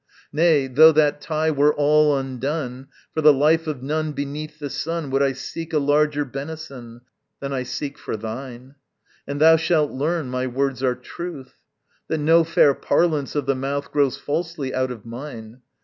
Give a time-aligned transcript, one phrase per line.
[0.33, 5.11] Nay, though that tie were all undone, For the life of none beneath the sun
[5.11, 7.01] Would I seek a larger benison
[7.39, 8.73] Than I seek for thine.
[9.27, 11.53] And thou shalt learn my words are truth,
[12.07, 15.61] That no fair parlance of the mouth Grows falsely out of mine.